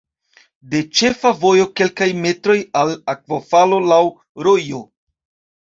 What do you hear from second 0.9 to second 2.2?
ĉefa vojo kelkaj